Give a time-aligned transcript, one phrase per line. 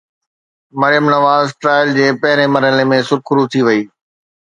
[0.81, 3.81] Maryam Nawaz trial جي پهرين مرحلي ۾ سرخرو ٿي وئي.